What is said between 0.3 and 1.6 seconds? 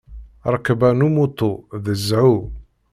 Rrekba n umuṭu